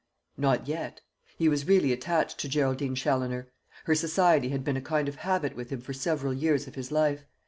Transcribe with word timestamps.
Not 0.35 0.67
yet. 0.67 1.01
He 1.37 1.47
was 1.47 1.67
really 1.67 1.91
attached 1.93 2.39
to 2.39 2.49
Geraldine 2.49 2.95
Challoner. 2.95 3.49
Her 3.83 3.93
society 3.93 4.49
had 4.49 4.63
been 4.63 4.75
a 4.77 4.81
kind 4.81 5.07
of 5.07 5.17
habit 5.17 5.55
with 5.55 5.69
him 5.69 5.79
for 5.81 5.93
several 5.93 6.33
years 6.33 6.65
of 6.65 6.73
his 6.73 6.91
life. 6.91 7.23